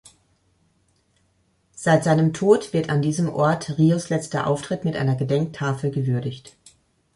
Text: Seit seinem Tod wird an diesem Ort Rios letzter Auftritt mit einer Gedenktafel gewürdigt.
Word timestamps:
Seit 1.75 2.03
seinem 2.05 2.33
Tod 2.33 2.73
wird 2.73 2.89
an 2.89 3.03
diesem 3.03 3.29
Ort 3.29 3.77
Rios 3.77 4.09
letzter 4.09 4.47
Auftritt 4.47 4.83
mit 4.83 4.95
einer 4.95 5.13
Gedenktafel 5.13 5.91
gewürdigt. 5.91 6.57